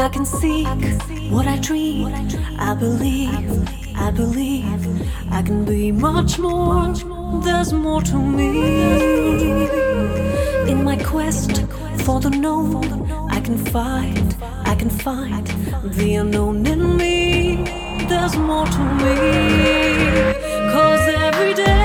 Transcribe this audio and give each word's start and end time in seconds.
I 0.00 0.08
can 0.10 0.24
seek 0.24 0.66
what 1.30 1.46
I 1.46 1.56
dream. 1.58 2.06
I 2.58 2.74
believe, 2.74 3.68
I 3.96 4.10
believe 4.10 4.86
I 5.30 5.42
can 5.42 5.64
be 5.64 5.92
much 5.92 6.38
more. 6.38 6.94
There's 7.44 7.72
more 7.72 8.00
to 8.02 8.16
me. 8.16 9.66
In 10.70 10.82
my 10.84 10.96
quest 10.96 11.62
for 12.04 12.20
the 12.20 12.30
known, 12.30 13.10
I 13.30 13.40
can 13.40 13.58
find, 13.58 14.36
I 14.64 14.74
can 14.76 14.88
find 14.88 15.46
the 15.84 16.14
unknown 16.14 16.66
in 16.66 16.96
me. 16.96 17.07
There's 18.30 18.40
more 18.42 18.66
to 18.66 18.84
me. 19.00 19.14
Cause 20.70 21.08
every 21.14 21.54
day 21.54 21.77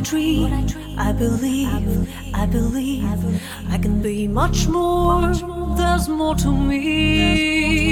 I 0.00 0.02
dream. 0.02 0.96
I 0.96 1.12
believe, 1.12 2.08
I 2.32 2.46
believe 2.46 3.04
I 3.68 3.76
can 3.76 4.00
be 4.00 4.26
much 4.26 4.66
more. 4.66 5.34
There's 5.76 6.08
more 6.08 6.34
to 6.36 6.50
me. 6.50 7.84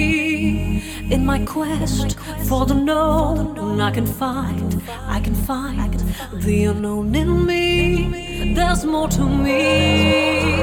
In 1.13 1.27
my 1.27 1.45
quest 1.45 2.19
for 2.49 2.65
the 2.65 2.73
known, 2.73 3.79
I 3.79 3.91
can 3.91 4.07
find, 4.07 4.83
I 5.07 5.21
can 5.21 5.35
find 5.35 6.01
the 6.33 6.65
unknown 6.65 7.15
in 7.15 7.45
me. 7.45 8.55
There's 8.55 8.87
more 8.87 9.09
to 9.09 9.25
me. 9.29 10.57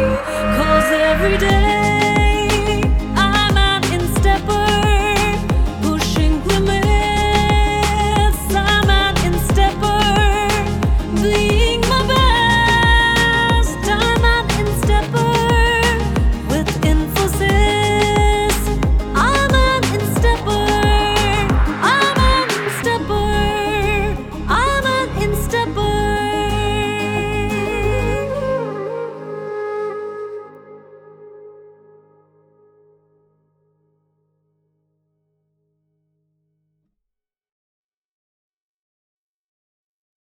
Cause 0.58 0.92
every 0.92 1.38
day. 1.38 1.75